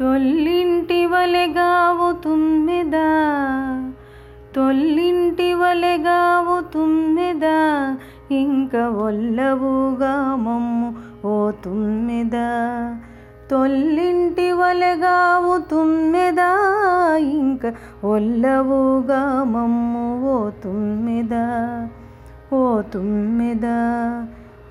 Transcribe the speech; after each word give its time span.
తొల్లింటి 0.00 1.06
వలెగావు 1.06 2.22
తుమ్మెదా 2.22 3.08
తొల్లింటి 4.54 5.54
వలెగావు 5.54 6.72
తుమ్మెదా 6.72 7.96
ఇంక 8.30 8.76
ఒల్లవుగా 8.76 10.36
మమ్ము 10.36 10.94
ఓ 11.26 11.50
తుమ్మెదా. 11.50 12.48
తొల్లింటి 13.50 14.52
వలెగావు 14.52 15.58
తుమ్మెదా 15.70 16.50
ఇంక 17.18 17.74
ఒల్లవుగా 18.04 19.44
మమ్ము 19.44 20.34
ఓ 20.34 20.50
తుమ్మెదా. 20.50 21.44
ఓ 22.52 22.80
తుమ్మెదా 22.80 23.78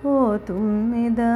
ఓ 0.06 0.38
తుమ్మెదా. 0.38 1.32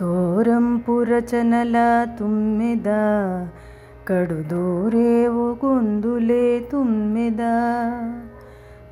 తోరంపురచనల 0.00 1.76
తుమ్మెద 2.18 2.88
కడుదూరేవు 4.08 5.66
గుందులే 5.66 6.68
తుమ్మెద. 6.72 7.42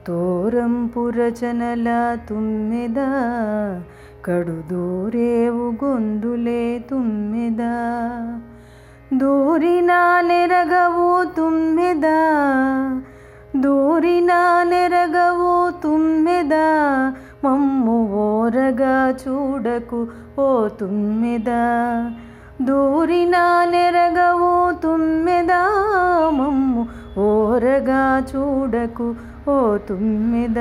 తోరంపురచనల 0.06 1.88
తుమ్మెద 2.28 3.00
కడుదూరేవు 4.24 5.84
గొందులే 5.84 6.84
తుమ్మెద. 6.90 7.62
దూరినా 9.20 10.20
నెరగవు 10.20 11.36
తుమ్మెద 11.36 12.06
దూరినా 13.62 14.62
నెరగవు 14.62 15.82
తుమ్మెద. 15.82 16.54
మమ్ము 17.44 17.71
ఓరగా 18.42 18.94
చూడకు 19.22 20.06
ఓ 20.38 20.68
తుమ్మెద. 20.68 21.50
దూరిన 22.66 23.36
నెరగవు 23.70 24.80
తుమ్మెద. 24.82 25.52
మమ్ము 26.38 26.82
ఓరగా 27.20 28.26
చూడకు 28.30 29.14
ఓ 29.48 29.76
తుమ్మెద. 29.76 30.60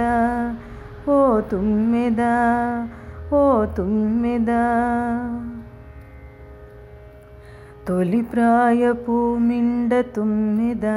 ఓ 1.09 1.39
తుమ్మెద. 1.39 2.21
ఓ 3.33 3.65
తుమ్మెద. 3.65 4.51
తొలి 7.87 8.21
ప్రాయపు 8.21 9.37
మిండ 9.39 10.01
తుమ్మెద. 10.15 10.87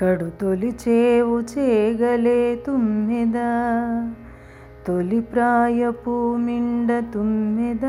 కడు 0.00 0.30
తొలి 0.40 0.70
చేవు 0.88 1.40
చేగలే 1.40 2.62
తుమ్మెదా. 2.66 3.50
తొలి 4.88 5.20
ప్రాయపు 5.20 6.36
మిండ 6.36 7.04
తుమ్మెద 7.14 7.80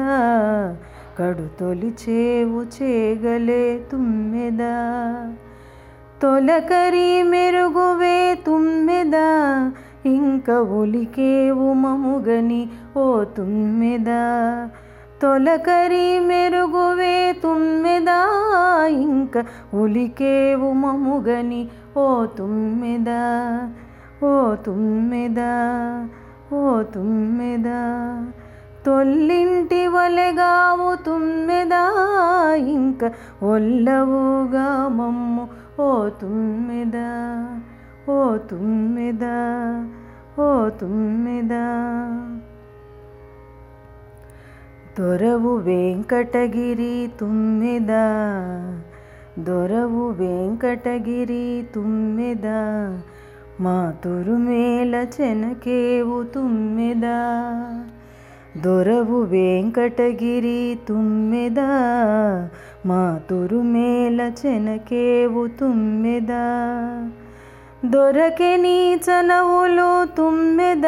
కడు 1.20 1.60
తొలి 1.60 1.94
చేవు 2.10 2.62
చేగలే 2.62 3.80
తుమ్మెద. 3.92 4.60
తొలకరి 6.22 7.24
మెరుగువే 7.24 8.40
తుమ్మెద 8.46 9.14
ఇంక 10.06 10.50
ఉలికేవు 10.50 11.74
మముగని 11.74 12.70
ఓ 12.98 13.24
తుమ్మెద. 13.24 14.06
తొలకరి 15.22 16.20
మెరుగువే 16.20 17.40
తుమ్మెద 17.44 18.08
ఇంక 18.90 19.46
ఉలికేవు 19.74 20.72
మముగని 20.74 21.68
ఓ 21.98 22.26
తుమ్మెద. 22.26 23.10
ఓ 24.26 24.56
తుమ్మెద. 24.56 25.40
ఓ 26.54 26.84
తుమ్మెద 26.84 27.70
తొల్లింటి 28.86 29.88
వలెగావు 29.88 30.96
తుమ్మెద? 30.96 31.74
ఇంక 32.58 33.12
ఒల్లవుగా 33.44 34.88
మమ్ము 34.88 35.48
ఓ 35.82 36.10
తుమ్మెద 36.10 36.98
ఓ 38.10 38.38
తుమ్మెద 38.38 39.26
ఓ 40.40 40.70
తుమ్మెద 40.70 41.54
దొరవు 45.00 45.56
వెంకటగిరి 45.56 47.12
తుమ్మెద? 47.20 47.92
దొరవు 49.40 50.10
వెంకటగిరి 50.10 51.68
తుమ్మెద? 51.76 52.48
మా 53.60 53.78
తురుమేల 54.04 54.96
చెనకేవు 55.16 56.18
తుమ్మెద 56.34 57.06
దొరవు 58.58 59.18
వెంకటగిరి 59.24 60.62
తుమ్మెద 60.88 61.60
మా 62.86 63.02
తురుమేల 63.30 64.22
చెనకేవు 64.40 65.44
తుమ్మెద 65.60 66.32
దొరకె 67.86 68.52
నీ 68.58 68.78
చనవులు 69.06 69.90
తుమ్మెద 70.16 70.88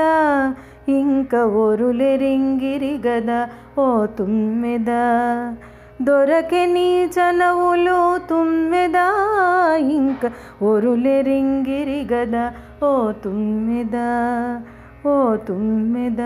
ఇంక 0.91 1.33
ఒరులెరింగిరి 1.59 2.93
గద 3.05 3.31
ఓ 3.77 3.87
తుమ్మెద 4.17 4.91
దొరకె 6.01 6.63
నీ 6.67 6.89
చనవులు 7.15 7.99
తుమ్మెదా 8.29 9.07
ఇంక 10.11 10.31
ఒరులెరింగిరి 10.63 11.99
గదా. 12.13 12.45
ఓ 12.83 13.11
తుమ్మెద 13.11 13.97
ఓ 15.07 15.35
తుమ్మెద 15.35 16.23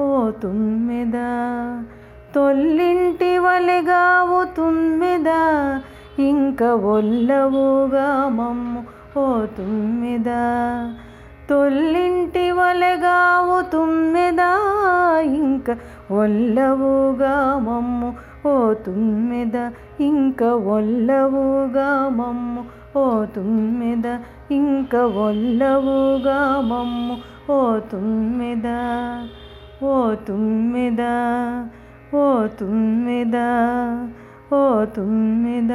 ఓ 0.00 0.30
తుమ్మెద. 0.42 1.18
తొల్లింటి 2.34 3.38
వలెగావు 3.38 4.40
తుమ్మెద 4.56 5.30
ఇంక 6.22 6.62
ఒల్లవుగా 6.62 8.08
మమ్ము. 8.38 8.82
ఓ 9.18 9.26
తుమ్మెద 9.58 10.30
తొల్లింటి 11.50 12.50
వలెగావు 12.50 13.58
తుమ్మెద 13.72 14.42
ఇంక 15.34 15.76
ఒల్లవుగా 16.10 17.36
మమ్ము. 17.68 18.27
తుమ్మెద 18.72 19.56
ఇంక 20.00 20.42
ఒల్లవుగా 20.42 22.08
మమ్ము. 22.08 22.62
ఓ 22.98 23.24
తుమ్మెద 23.24 24.06
ఇంక 24.50 24.94
ఒల్లవుగా 24.96 26.60
మమ్ము. 26.60 27.16
ఓ 27.52 27.78
తుమ్మెద 27.78 28.68
ఓ 29.82 30.14
తుమ్మెద 30.14 31.02
ఓ 32.14 32.46
తుమ్మెద 32.46 33.36
ఓ 34.52 34.84
తుమ్మెద. 34.84 35.72